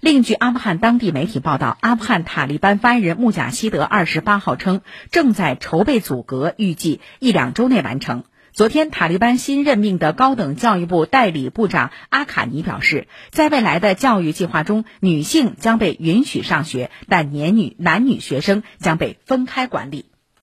[0.00, 8.24] 另据阿富汗当地媒体报道阿富汗塔利班发言人穆贾希德二十八号称正在筹备组阁预计一两周内完成。
[8.52, 20.11] 昨天塔利班新任命的高等教育部代理部长阿卡尼表示在未来的教育计划中女性将被允许上学但年女男女学生将被分开管理。